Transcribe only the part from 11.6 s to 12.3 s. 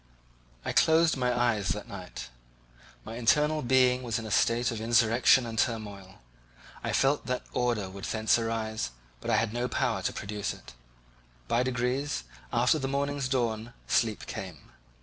degrees,